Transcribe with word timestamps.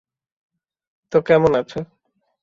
তো 1.11 1.17
কেমন 1.21 1.51
আছো? 1.55 1.79